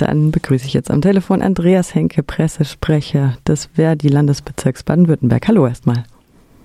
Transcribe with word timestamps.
Dann 0.00 0.30
begrüße 0.30 0.64
ich 0.64 0.72
jetzt 0.72 0.90
am 0.90 1.02
Telefon 1.02 1.42
Andreas 1.42 1.94
Henke, 1.94 2.22
Pressesprecher 2.22 3.36
des 3.46 3.66
Verdi 3.74 4.08
Landesbezirks 4.08 4.82
Baden-Württemberg. 4.82 5.46
Hallo 5.46 5.66
erstmal. 5.66 6.04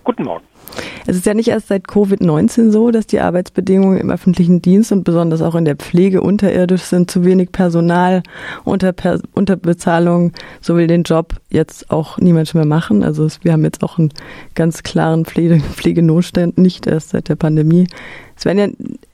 Guten 0.05 0.23
Morgen. 0.23 0.45
Es 1.07 1.15
ist 1.15 1.25
ja 1.25 1.33
nicht 1.33 1.49
erst 1.49 1.67
seit 1.67 1.85
Covid-19 1.87 2.71
so, 2.71 2.91
dass 2.91 3.05
die 3.05 3.19
Arbeitsbedingungen 3.19 3.99
im 3.99 4.09
öffentlichen 4.09 4.61
Dienst 4.61 4.91
und 4.91 5.03
besonders 5.03 5.41
auch 5.41 5.55
in 5.55 5.65
der 5.65 5.75
Pflege 5.75 6.21
unterirdisch 6.21 6.81
sind. 6.81 7.11
Zu 7.11 7.23
wenig 7.23 7.51
Personal, 7.51 8.23
unter 8.63 8.93
Unterbezahlung, 9.33 10.31
so 10.61 10.75
will 10.75 10.87
den 10.87 11.03
Job 11.03 11.35
jetzt 11.49 11.91
auch 11.91 12.17
niemand 12.17 12.53
mehr 12.55 12.65
machen. 12.65 13.03
Also 13.03 13.27
wir 13.41 13.53
haben 13.53 13.63
jetzt 13.63 13.83
auch 13.83 13.99
einen 13.99 14.11
ganz 14.55 14.83
klaren 14.83 15.25
Pflege 15.25 15.59
Pflegenotstand, 15.59 16.57
nicht 16.57 16.87
erst 16.87 17.09
seit 17.09 17.29
der 17.29 17.35
Pandemie. 17.35 17.87
Es 18.37 18.43
werden 18.43 18.57
ja 18.59 18.67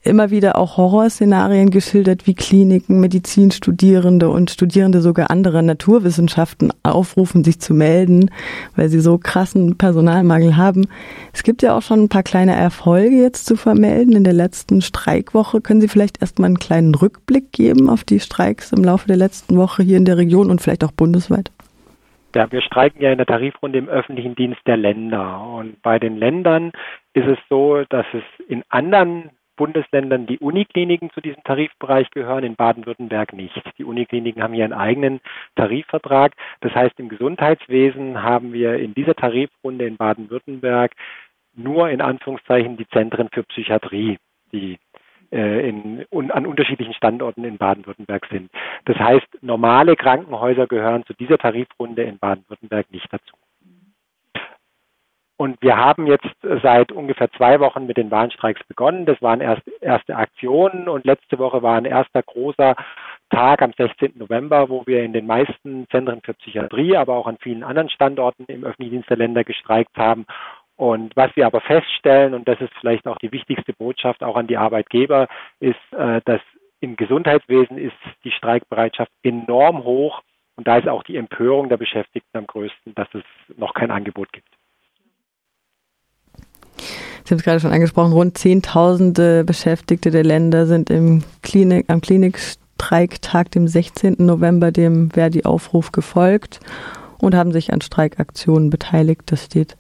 immer 0.03 0.31
wieder 0.31 0.57
auch 0.57 0.77
Horrorszenarien 0.77 1.69
geschildert, 1.69 2.25
wie 2.25 2.33
Kliniken, 2.33 2.99
Medizinstudierende 2.99 4.29
und 4.29 4.49
Studierende 4.49 5.01
sogar 5.01 5.29
anderer 5.29 5.61
Naturwissenschaften 5.61 6.73
aufrufen, 6.81 7.43
sich 7.43 7.59
zu 7.59 7.75
melden, 7.75 8.31
weil 8.75 8.89
sie 8.89 8.99
so 8.99 9.19
krassen 9.19 9.77
Personalmangel 9.77 10.57
haben. 10.57 10.87
Es 11.33 11.43
gibt 11.43 11.61
ja 11.61 11.77
auch 11.77 11.80
schon 11.81 12.03
ein 12.03 12.09
paar 12.09 12.23
kleine 12.23 12.55
Erfolge 12.55 13.15
jetzt 13.15 13.45
zu 13.45 13.55
vermelden. 13.55 14.15
In 14.15 14.23
der 14.23 14.33
letzten 14.33 14.81
Streikwoche 14.81 15.61
können 15.61 15.81
Sie 15.81 15.87
vielleicht 15.87 16.21
erstmal 16.21 16.47
einen 16.47 16.59
kleinen 16.59 16.95
Rückblick 16.95 17.51
geben 17.51 17.89
auf 17.89 18.03
die 18.03 18.19
Streiks 18.19 18.71
im 18.71 18.83
Laufe 18.83 19.07
der 19.07 19.17
letzten 19.17 19.57
Woche 19.57 19.83
hier 19.83 19.97
in 19.97 20.05
der 20.05 20.17
Region 20.17 20.49
und 20.49 20.61
vielleicht 20.61 20.83
auch 20.83 20.91
bundesweit? 20.91 21.51
Ja, 22.33 22.49
wir 22.51 22.61
streiken 22.61 23.01
ja 23.01 23.11
in 23.11 23.17
der 23.17 23.27
Tarifrunde 23.27 23.79
im 23.79 23.89
öffentlichen 23.89 24.35
Dienst 24.35 24.61
der 24.65 24.77
Länder. 24.77 25.41
Und 25.41 25.81
bei 25.81 25.99
den 25.99 26.17
Ländern 26.17 26.71
ist 27.13 27.27
es 27.27 27.37
so, 27.49 27.83
dass 27.89 28.05
es 28.13 28.23
in 28.47 28.63
anderen 28.69 29.31
Bundesländern 29.57 30.25
die 30.25 30.39
Unikliniken 30.39 31.11
zu 31.11 31.21
diesem 31.21 31.43
Tarifbereich 31.43 32.09
gehören, 32.09 32.43
in 32.43 32.55
Baden-Württemberg 32.55 33.33
nicht. 33.33 33.61
Die 33.77 33.83
Unikliniken 33.83 34.41
haben 34.41 34.55
hier 34.55 34.63
einen 34.63 34.73
eigenen 34.73 35.19
Tarifvertrag. 35.55 36.33
Das 36.61 36.73
heißt, 36.73 36.99
im 36.99 37.09
Gesundheitswesen 37.09 38.23
haben 38.23 38.53
wir 38.53 38.79
in 38.79 38.95
dieser 38.95 39.13
Tarifrunde 39.13 39.85
in 39.85 39.97
Baden-Württemberg 39.97 40.93
nur 41.53 41.89
in 41.89 42.01
Anführungszeichen 42.01 42.77
die 42.77 42.87
Zentren 42.89 43.29
für 43.31 43.43
Psychiatrie, 43.43 44.17
die 44.51 44.77
äh, 45.31 45.69
in, 45.69 46.05
un, 46.11 46.31
an 46.31 46.45
unterschiedlichen 46.45 46.93
Standorten 46.93 47.43
in 47.45 47.57
Baden-Württemberg 47.57 48.27
sind. 48.29 48.51
Das 48.85 48.97
heißt, 48.97 49.27
normale 49.41 49.95
Krankenhäuser 49.95 50.67
gehören 50.67 51.05
zu 51.05 51.13
dieser 51.13 51.37
Tarifrunde 51.37 52.03
in 52.03 52.19
Baden-Württemberg 52.19 52.91
nicht 52.91 53.07
dazu. 53.11 53.35
Und 55.37 55.59
wir 55.61 55.75
haben 55.75 56.05
jetzt 56.05 56.29
seit 56.61 56.91
ungefähr 56.91 57.31
zwei 57.31 57.59
Wochen 57.59 57.87
mit 57.87 57.97
den 57.97 58.11
Warnstreiks 58.11 58.61
begonnen. 58.67 59.07
Das 59.07 59.19
waren 59.23 59.41
erst 59.41 59.63
erste 59.81 60.15
Aktionen 60.15 60.87
und 60.87 61.03
letzte 61.03 61.39
Woche 61.39 61.63
war 61.63 61.77
ein 61.77 61.85
erster 61.85 62.21
großer 62.21 62.75
Tag 63.31 63.63
am 63.63 63.71
16. 63.75 64.13
November, 64.17 64.69
wo 64.69 64.85
wir 64.85 65.01
in 65.01 65.13
den 65.13 65.25
meisten 65.25 65.87
Zentren 65.89 66.21
für 66.21 66.35
Psychiatrie, 66.35 66.95
aber 66.95 67.15
auch 67.15 67.25
an 67.25 67.37
vielen 67.41 67.63
anderen 67.63 67.89
Standorten 67.89 68.45
im 68.49 68.63
öffentlichen 68.63 68.91
Dienst 68.91 69.09
der 69.09 69.17
Länder 69.17 69.43
gestreikt 69.43 69.97
haben 69.97 70.27
und 70.81 71.15
was 71.15 71.29
wir 71.35 71.45
aber 71.45 71.61
feststellen, 71.61 72.33
und 72.33 72.47
das 72.47 72.59
ist 72.59 72.73
vielleicht 72.79 73.05
auch 73.05 73.19
die 73.19 73.31
wichtigste 73.31 73.71
Botschaft 73.71 74.23
auch 74.23 74.35
an 74.35 74.47
die 74.47 74.57
Arbeitgeber, 74.57 75.27
ist, 75.59 75.75
äh, 75.91 76.21
dass 76.25 76.41
im 76.79 76.95
Gesundheitswesen 76.95 77.77
ist 77.77 77.93
die 78.23 78.31
Streikbereitschaft 78.31 79.11
enorm 79.21 79.83
hoch. 79.83 80.23
Und 80.55 80.67
da 80.67 80.79
ist 80.79 80.87
auch 80.87 81.03
die 81.03 81.17
Empörung 81.17 81.69
der 81.69 81.77
Beschäftigten 81.77 82.35
am 82.35 82.47
größten, 82.47 82.95
dass 82.95 83.07
es 83.13 83.21
noch 83.55 83.75
kein 83.75 83.91
Angebot 83.91 84.33
gibt. 84.33 84.47
Sie 87.25 87.29
haben 87.29 87.37
es 87.37 87.43
gerade 87.43 87.59
schon 87.59 87.73
angesprochen, 87.73 88.13
rund 88.13 88.39
Zehntausende 88.39 89.43
Beschäftigte 89.43 90.09
der 90.09 90.23
Länder 90.23 90.65
sind 90.65 90.89
im 90.89 91.23
Klinik, 91.43 91.91
am 91.91 92.01
Klinikstreiktag, 92.01 93.51
dem 93.51 93.67
16. 93.67 94.15
November, 94.17 94.71
dem 94.71 95.11
Verdi-Aufruf 95.11 95.91
gefolgt 95.91 96.59
und 97.19 97.35
haben 97.35 97.51
sich 97.51 97.71
an 97.71 97.81
Streikaktionen 97.81 98.71
beteiligt. 98.71 99.21
Das 99.27 99.45
steht 99.45 99.77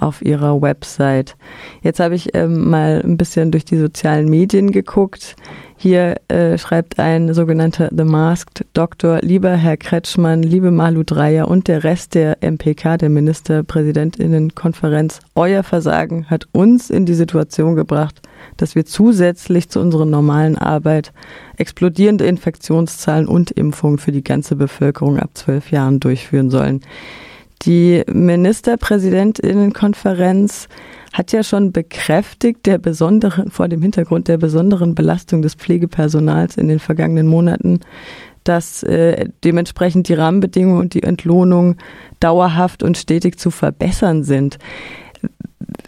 auf 0.00 0.22
ihrer 0.22 0.60
Website. 0.60 1.36
Jetzt 1.82 2.00
habe 2.00 2.14
ich 2.14 2.34
ähm, 2.34 2.68
mal 2.68 3.02
ein 3.04 3.16
bisschen 3.16 3.50
durch 3.50 3.64
die 3.64 3.76
sozialen 3.76 4.28
Medien 4.28 4.70
geguckt. 4.70 5.36
Hier 5.82 6.16
äh, 6.28 6.58
schreibt 6.58 6.98
ein 6.98 7.32
sogenannter 7.32 7.88
The 7.96 8.04
Masked 8.04 8.66
Doktor, 8.74 9.20
lieber 9.22 9.56
Herr 9.56 9.78
Kretschmann, 9.78 10.42
liebe 10.42 10.70
Malu 10.70 11.04
Dreyer 11.04 11.48
und 11.48 11.68
der 11.68 11.84
Rest 11.84 12.14
der 12.14 12.36
MPK, 12.42 12.98
der 12.98 13.08
Ministerpräsidentinnenkonferenz, 13.08 15.20
euer 15.34 15.62
Versagen 15.62 16.28
hat 16.28 16.48
uns 16.52 16.90
in 16.90 17.06
die 17.06 17.14
Situation 17.14 17.76
gebracht, 17.76 18.20
dass 18.58 18.74
wir 18.74 18.84
zusätzlich 18.84 19.70
zu 19.70 19.80
unserer 19.80 20.04
normalen 20.04 20.58
Arbeit 20.58 21.14
explodierende 21.56 22.26
Infektionszahlen 22.26 23.26
und 23.26 23.50
Impfungen 23.50 23.96
für 23.96 24.12
die 24.12 24.24
ganze 24.24 24.56
Bevölkerung 24.56 25.18
ab 25.18 25.30
zwölf 25.32 25.70
Jahren 25.70 25.98
durchführen 25.98 26.50
sollen. 26.50 26.82
Die 27.62 28.02
Ministerpräsidentinnenkonferenz 28.10 30.68
hat 31.12 31.32
ja 31.32 31.42
schon 31.42 31.72
bekräftigt, 31.72 32.64
der 32.64 32.78
besonderen, 32.78 33.50
vor 33.50 33.68
dem 33.68 33.82
Hintergrund 33.82 34.28
der 34.28 34.38
besonderen 34.38 34.94
Belastung 34.94 35.42
des 35.42 35.52
Pflegepersonals 35.54 36.56
in 36.56 36.68
den 36.68 36.78
vergangenen 36.78 37.26
Monaten, 37.26 37.80
dass 38.44 38.82
äh, 38.82 39.28
dementsprechend 39.44 40.08
die 40.08 40.14
Rahmenbedingungen 40.14 40.80
und 40.80 40.94
die 40.94 41.02
Entlohnung 41.02 41.76
dauerhaft 42.18 42.82
und 42.82 42.96
stetig 42.96 43.38
zu 43.38 43.50
verbessern 43.50 44.24
sind. 44.24 44.56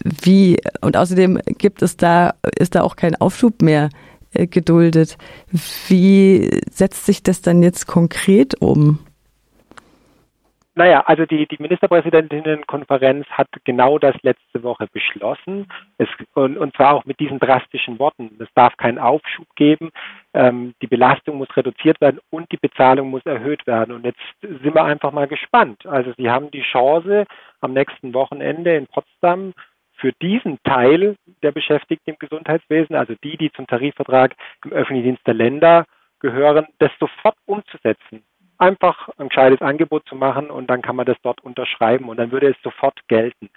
Wie, 0.04 0.59
und 0.83 0.99
außerdem 0.99 1.41
gibt 1.59 1.81
es 1.81 1.97
da, 1.97 2.34
ist 2.59 2.75
da 2.75 2.83
auch 2.83 2.97
kein 2.97 3.16
Aufschub 3.16 3.62
mehr 3.62 3.89
äh, 4.34 4.47
geduldet. 4.47 5.16
Wie 5.89 6.50
setzt 6.71 7.06
sich 7.06 7.22
das 7.22 7.41
dann 7.41 7.62
jetzt 7.62 7.87
konkret 7.87 8.60
um? 8.60 8.99
Naja, 10.75 11.03
also 11.05 11.27
die, 11.27 11.47
die 11.47 11.59
Ministerpräsidentinnenkonferenz 11.60 13.27
hat 13.27 13.49
genau 13.65 13.99
das 13.99 14.15
letzte 14.22 14.62
Woche 14.62 14.87
beschlossen. 14.91 15.71
Es, 15.99 16.09
und, 16.33 16.56
und 16.56 16.75
zwar 16.75 16.94
auch 16.94 17.05
mit 17.05 17.21
diesen 17.21 17.38
drastischen 17.38 17.99
Worten. 17.99 18.38
Es 18.38 18.49
darf 18.55 18.75
keinen 18.78 18.99
Aufschub 18.99 19.47
geben. 19.55 19.91
Ähm, 20.33 20.75
die 20.81 20.87
Belastung 20.87 21.37
muss 21.37 21.55
reduziert 21.55 22.00
werden 22.00 22.21
und 22.31 22.50
die 22.53 22.56
Bezahlung 22.56 23.10
muss 23.10 23.27
erhöht 23.27 23.66
werden. 23.66 23.94
Und 23.94 24.06
jetzt 24.06 24.21
sind 24.41 24.75
wir 24.75 24.84
einfach 24.84 25.12
mal 25.12 25.28
gespannt. 25.28 25.84
Also 25.84 26.15
Sie 26.16 26.31
haben 26.31 26.50
die 26.50 26.62
Chance 26.62 27.27
am 27.60 27.75
nächsten 27.75 28.15
Wochenende 28.15 28.75
in 28.75 28.87
Potsdam 28.87 29.53
für 29.97 30.12
diesen 30.22 30.59
Teil 30.65 31.16
der 31.43 31.53
Beschäftigten 31.53 32.12
im 32.12 32.19
Gesundheitswesen, 32.19 32.97
also 32.97 33.15
die, 33.22 33.37
die 33.37 33.53
zum 33.53 33.66
Tarifvertrag 33.66 34.34
im 34.65 34.72
öffentlichen 34.72 35.04
Dienst 35.04 35.27
der 35.27 35.34
Länder 35.34 35.84
gehören, 36.19 36.66
das 36.78 36.91
sofort 36.99 37.37
umzusetzen 37.44 38.25
einfach 38.62 39.08
ein 39.18 39.28
gescheites 39.28 39.60
Angebot 39.60 40.08
zu 40.08 40.14
machen 40.14 40.50
und 40.50 40.68
dann 40.68 40.82
kann 40.82 40.96
man 40.96 41.04
das 41.04 41.16
dort 41.22 41.42
unterschreiben 41.42 42.08
und 42.08 42.16
dann 42.16 42.30
würde 42.30 42.48
es 42.50 42.62
sofort 42.62 42.98
gelten. 43.08 43.50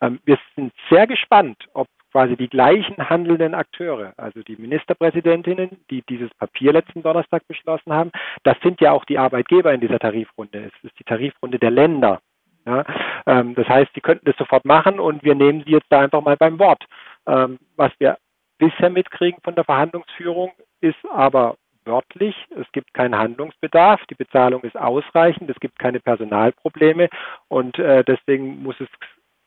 Ähm, 0.00 0.20
wir 0.24 0.38
sind 0.54 0.72
sehr 0.90 1.06
gespannt, 1.06 1.56
ob 1.72 1.88
quasi 2.12 2.36
die 2.36 2.48
gleichen 2.48 3.08
handelnden 3.08 3.54
Akteure, 3.54 4.12
also 4.16 4.42
die 4.42 4.56
Ministerpräsidentinnen, 4.56 5.80
die 5.90 6.02
dieses 6.08 6.30
Papier 6.34 6.72
letzten 6.72 7.02
Donnerstag 7.02 7.46
beschlossen 7.48 7.92
haben, 7.92 8.10
das 8.42 8.56
sind 8.62 8.80
ja 8.80 8.92
auch 8.92 9.04
die 9.04 9.18
Arbeitgeber 9.18 9.72
in 9.72 9.80
dieser 9.80 9.98
Tarifrunde. 9.98 10.66
Es 10.66 10.84
ist 10.84 10.98
die 10.98 11.04
Tarifrunde 11.04 11.58
der 11.58 11.70
Länder. 11.70 12.20
Ja, 12.66 12.84
ähm, 13.26 13.54
das 13.54 13.66
heißt, 13.66 13.90
sie 13.94 14.02
könnten 14.02 14.26
das 14.26 14.36
sofort 14.36 14.66
machen 14.66 15.00
und 15.00 15.24
wir 15.24 15.34
nehmen 15.34 15.62
sie 15.64 15.72
jetzt 15.72 15.86
da 15.88 16.00
einfach 16.00 16.20
mal 16.20 16.36
beim 16.36 16.58
Wort. 16.58 16.84
Ähm, 17.26 17.58
was 17.76 17.92
wir 17.98 18.18
bisher 18.58 18.90
mitkriegen 18.90 19.40
von 19.42 19.54
der 19.54 19.64
Verhandlungsführung 19.64 20.52
ist 20.82 20.98
aber 21.10 21.56
wörtlich, 21.84 22.34
es 22.50 22.70
gibt 22.72 22.94
keinen 22.94 23.16
Handlungsbedarf, 23.16 24.00
die 24.10 24.14
Bezahlung 24.14 24.62
ist 24.62 24.76
ausreichend, 24.76 25.50
es 25.50 25.60
gibt 25.60 25.78
keine 25.78 26.00
Personalprobleme 26.00 27.08
und 27.48 27.78
äh, 27.78 28.04
deswegen 28.04 28.62
muss 28.62 28.80
es 28.80 28.88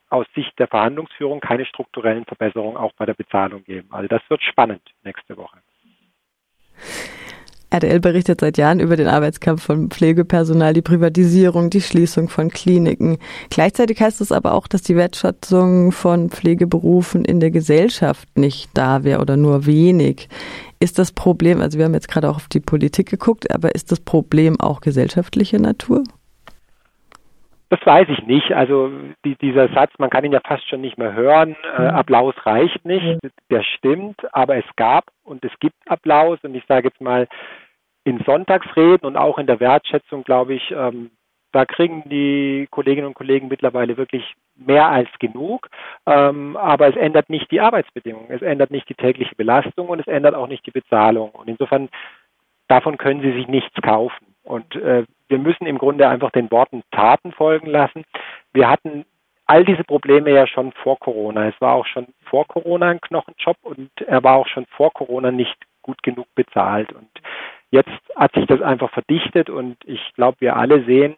aus 0.09 0.27
Sicht 0.35 0.57
der 0.59 0.67
Verhandlungsführung 0.67 1.39
keine 1.39 1.65
strukturellen 1.65 2.25
Verbesserungen 2.25 2.77
auch 2.77 2.93
bei 2.93 3.05
der 3.05 3.15
Bezahlung 3.15 3.63
geben. 3.63 3.87
Also 3.91 4.07
das 4.07 4.21
wird 4.29 4.43
spannend 4.43 4.81
nächste 5.03 5.35
Woche. 5.37 5.57
RTL 7.73 7.99
berichtet 7.99 8.41
seit 8.41 8.59
Jahren 8.59 8.79
über 8.79 8.95
den 8.95 9.07
Arbeitskampf 9.07 9.63
von 9.63 9.89
Pflegepersonal, 9.89 10.73
die 10.73 10.83
Privatisierung, 10.83 11.71
die 11.71 11.81
Schließung 11.81 12.29
von 12.29 12.49
Kliniken. 12.49 13.17
Gleichzeitig 13.49 13.99
heißt 13.99 14.21
es 14.21 14.31
aber 14.31 14.53
auch, 14.53 14.67
dass 14.67 14.83
die 14.83 14.95
Wertschätzung 14.95 15.91
von 15.91 16.29
Pflegeberufen 16.29 17.25
in 17.25 17.39
der 17.39 17.49
Gesellschaft 17.49 18.27
nicht 18.37 18.69
da 18.75 19.03
wäre 19.03 19.21
oder 19.21 19.37
nur 19.37 19.65
wenig. 19.65 20.29
Ist 20.79 20.99
das 20.99 21.11
Problem, 21.11 21.61
also 21.61 21.79
wir 21.79 21.85
haben 21.85 21.95
jetzt 21.95 22.09
gerade 22.09 22.29
auch 22.29 22.35
auf 22.35 22.47
die 22.47 22.59
Politik 22.59 23.09
geguckt, 23.09 23.51
aber 23.51 23.73
ist 23.73 23.91
das 23.91 23.99
Problem 23.99 24.59
auch 24.59 24.79
gesellschaftlicher 24.79 25.57
Natur? 25.57 26.03
Das 27.73 27.83
weiß 27.87 28.07
ich 28.09 28.27
nicht. 28.27 28.51
Also 28.51 28.91
die, 29.25 29.35
dieser 29.37 29.67
Satz, 29.69 29.93
man 29.97 30.11
kann 30.11 30.23
ihn 30.23 30.31
ja 30.31 30.41
fast 30.45 30.69
schon 30.69 30.81
nicht 30.81 30.99
mehr 30.99 31.13
hören. 31.15 31.55
Äh, 31.75 31.81
mhm. 31.81 31.87
Applaus 31.87 32.35
reicht 32.45 32.85
nicht. 32.85 33.17
Der 33.49 33.63
stimmt, 33.63 34.21
aber 34.31 34.57
es 34.57 34.65
gab 34.75 35.05
und 35.23 35.43
es 35.43 35.51
gibt 35.59 35.75
Applaus. 35.87 36.37
Und 36.43 36.53
ich 36.53 36.63
sage 36.67 36.89
jetzt 36.89 37.01
mal, 37.01 37.27
in 38.03 38.19
Sonntagsreden 38.25 39.07
und 39.07 39.17
auch 39.17 39.37
in 39.37 39.47
der 39.47 39.59
Wertschätzung, 39.59 40.23
glaube 40.23 40.53
ich, 40.53 40.71
ähm, 40.71 41.11
da 41.53 41.65
kriegen 41.65 42.03
die 42.09 42.67
Kolleginnen 42.71 43.07
und 43.07 43.13
Kollegen 43.13 43.47
mittlerweile 43.47 43.95
wirklich 43.95 44.33
mehr 44.55 44.87
als 44.89 45.07
genug. 45.19 45.69
Ähm, 46.05 46.57
aber 46.57 46.87
es 46.87 46.95
ändert 46.95 47.29
nicht 47.29 47.51
die 47.51 47.61
Arbeitsbedingungen, 47.61 48.31
es 48.31 48.41
ändert 48.41 48.71
nicht 48.71 48.89
die 48.89 48.95
tägliche 48.95 49.35
Belastung 49.35 49.87
und 49.87 49.99
es 49.99 50.07
ändert 50.07 50.35
auch 50.35 50.47
nicht 50.47 50.65
die 50.65 50.71
Bezahlung. 50.71 51.29
Und 51.29 51.47
insofern, 51.47 51.89
davon 52.67 52.97
können 52.97 53.21
sie 53.21 53.33
sich 53.33 53.47
nichts 53.47 53.75
kaufen. 53.81 54.25
Und 54.43 54.75
äh, 54.75 55.05
wir 55.29 55.37
müssen 55.37 55.67
im 55.67 55.77
Grunde 55.77 56.07
einfach 56.07 56.31
den 56.31 56.51
Worten 56.51 56.83
Taten 56.91 57.31
folgen 57.31 57.67
lassen. 57.67 58.03
Wir 58.51 58.67
hatten 58.67 59.05
all 59.45 59.63
diese 59.63 59.83
Probleme 59.83 60.31
ja 60.31 60.47
schon 60.47 60.71
vor 60.71 60.99
Corona. 60.99 61.47
Es 61.47 61.61
war 61.61 61.75
auch 61.75 61.85
schon 61.85 62.07
vor 62.25 62.47
Corona 62.47 62.89
ein 62.89 63.01
Knochenjob 63.01 63.57
und 63.61 63.89
er 64.07 64.23
war 64.23 64.35
auch 64.37 64.47
schon 64.47 64.65
vor 64.67 64.91
Corona 64.91 65.31
nicht 65.31 65.57
gut 65.81 66.01
genug 66.01 66.27
bezahlt. 66.33 66.91
Und 66.93 67.09
jetzt 67.73 67.89
hat 68.15 68.31
sich 68.33 68.45
das 68.45 68.61
einfach 68.61 68.91
verdichtet 68.91 69.49
und 69.49 69.77
ich 69.85 69.99
glaube, 70.13 70.37
wir 70.41 70.55
alle 70.55 70.85
sehen 70.85 71.15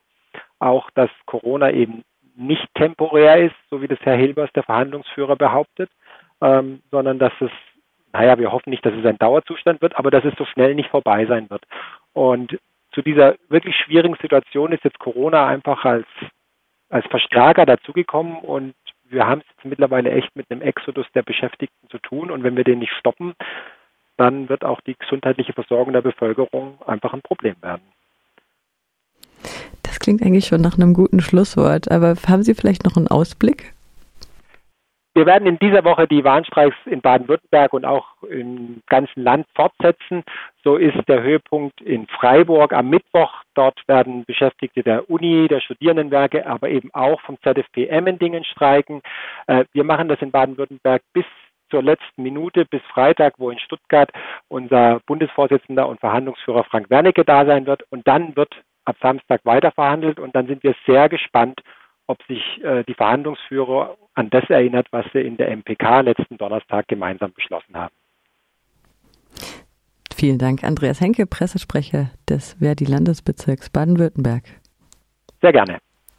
auch, 0.59 0.89
dass 0.91 1.09
Corona 1.25 1.71
eben 1.71 2.03
nicht 2.37 2.65
temporär 2.75 3.37
ist, 3.45 3.55
so 3.69 3.81
wie 3.81 3.89
das 3.89 3.99
Herr 4.01 4.15
Hilbers, 4.15 4.49
der 4.55 4.63
Verhandlungsführer, 4.63 5.35
behauptet, 5.35 5.89
ähm, 6.41 6.81
sondern 6.91 7.19
dass 7.19 7.33
es, 7.41 7.51
naja, 8.13 8.37
wir 8.39 8.53
hoffen 8.53 8.69
nicht, 8.69 8.85
dass 8.85 8.93
es 8.93 9.05
ein 9.05 9.17
Dauerzustand 9.17 9.81
wird, 9.81 9.97
aber 9.97 10.11
dass 10.11 10.23
es 10.23 10.33
so 10.37 10.45
schnell 10.45 10.75
nicht 10.75 10.89
vorbei 10.89 11.25
sein 11.25 11.49
wird. 11.49 11.63
Und 12.13 12.57
zu 12.93 13.01
dieser 13.01 13.35
wirklich 13.49 13.75
schwierigen 13.75 14.15
Situation 14.21 14.71
ist 14.71 14.85
jetzt 14.85 14.99
Corona 14.99 15.47
einfach 15.47 15.83
als 15.83 16.07
als 16.89 17.05
Verstärker 17.07 17.65
dazugekommen 17.65 18.37
und 18.37 18.75
wir 19.09 19.27
haben 19.27 19.41
es 19.41 19.47
jetzt 19.49 19.65
mittlerweile 19.65 20.11
echt 20.11 20.35
mit 20.35 20.49
einem 20.49 20.61
Exodus 20.61 21.05
der 21.13 21.23
Beschäftigten 21.23 21.89
zu 21.89 21.97
tun 21.97 22.31
und 22.31 22.43
wenn 22.43 22.55
wir 22.55 22.63
den 22.63 22.79
nicht 22.79 22.93
stoppen, 22.93 23.33
dann 24.17 24.49
wird 24.49 24.63
auch 24.63 24.81
die 24.81 24.95
gesundheitliche 24.97 25.53
Versorgung 25.53 25.93
der 25.93 26.01
Bevölkerung 26.01 26.77
einfach 26.85 27.13
ein 27.13 27.21
Problem 27.21 27.55
werden. 27.61 27.83
Das 29.83 29.99
klingt 29.99 30.21
eigentlich 30.21 30.47
schon 30.47 30.61
nach 30.61 30.77
einem 30.77 30.93
guten 30.93 31.21
Schlusswort, 31.21 31.91
aber 31.91 32.15
haben 32.27 32.43
Sie 32.43 32.53
vielleicht 32.53 32.83
noch 32.83 32.97
einen 32.97 33.07
Ausblick? 33.07 33.73
Wir 35.17 35.25
werden 35.25 35.47
in 35.47 35.57
dieser 35.59 35.85
Woche 35.85 36.09
die 36.09 36.25
Warnstreiks 36.25 36.75
in 36.85 36.99
Baden-Württemberg 36.99 37.71
und 37.71 37.85
auch 37.85 38.05
im 38.29 38.81
ganzen 38.87 39.23
Land 39.23 39.47
fortsetzen. 39.55 40.23
So 40.61 40.75
ist 40.75 41.07
der 41.07 41.23
Höhepunkt 41.23 41.79
in 41.79 42.05
Freiburg 42.07 42.73
am 42.73 42.89
Mittwoch. 42.89 43.31
Dort 43.53 43.79
werden 43.87 44.25
Beschäftigte 44.25 44.83
der 44.83 45.09
Uni, 45.09 45.47
der 45.47 45.61
Studierendenwerke, 45.61 46.45
aber 46.45 46.67
eben 46.67 46.93
auch 46.93 47.21
vom 47.21 47.37
ZFP 47.41 47.87
Emmendingen 47.87 48.43
streiken. 48.43 49.01
Äh, 49.47 49.63
wir 49.71 49.85
machen 49.85 50.09
das 50.09 50.21
in 50.21 50.31
Baden-Württemberg 50.31 51.01
bis 51.13 51.25
zur 51.69 51.83
letzten 51.83 52.23
Minute 52.23 52.65
bis 52.65 52.81
Freitag, 52.93 53.35
wo 53.37 53.49
in 53.49 53.59
Stuttgart 53.59 54.11
unser 54.47 54.99
Bundesvorsitzender 55.05 55.87
und 55.87 55.99
Verhandlungsführer 55.99 56.63
Frank 56.65 56.89
Wernicke 56.89 57.25
da 57.25 57.45
sein 57.45 57.65
wird. 57.65 57.83
Und 57.89 58.07
dann 58.07 58.35
wird 58.35 58.53
ab 58.85 58.97
Samstag 59.01 59.41
weiter 59.45 59.71
verhandelt 59.71 60.19
und 60.19 60.35
dann 60.35 60.47
sind 60.47 60.63
wir 60.63 60.75
sehr 60.85 61.09
gespannt, 61.09 61.61
ob 62.07 62.21
sich 62.27 62.63
äh, 62.63 62.83
die 62.83 62.93
Verhandlungsführer 62.93 63.97
an 64.13 64.29
das 64.29 64.47
erinnert, 64.49 64.87
was 64.91 65.05
sie 65.11 65.21
in 65.21 65.37
der 65.37 65.49
MPK 65.49 66.01
letzten 66.01 66.37
Donnerstag 66.37 66.87
gemeinsam 66.87 67.33
beschlossen 67.33 67.75
haben. 67.75 67.93
Vielen 70.13 70.37
Dank, 70.37 70.63
Andreas 70.63 71.01
Henke, 71.01 71.25
Pressesprecher 71.25 72.11
des 72.29 72.55
Verdi-Landesbezirks 72.59 73.69
Baden-Württemberg. 73.69 74.43
Sehr 75.41 75.51
gerne. 75.51 75.79